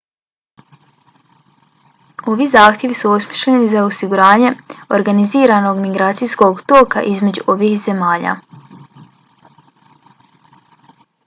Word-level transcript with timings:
ovi 2.31 2.47
zahtjevi 2.53 2.97
su 2.99 3.11
osmišljeni 3.17 3.67
za 3.73 3.83
osiguranje 3.89 4.51
organiziranog 4.99 5.83
migracijskog 5.83 6.65
toka 6.73 7.05
između 7.13 7.47
ovih 7.57 7.79
zemalja 7.85 8.35